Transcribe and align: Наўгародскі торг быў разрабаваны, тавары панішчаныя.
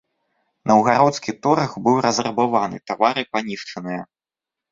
Наўгародскі 0.69 1.33
торг 1.47 1.75
быў 1.87 1.95
разрабаваны, 2.07 2.77
тавары 2.93 3.23
панішчаныя. 3.35 4.01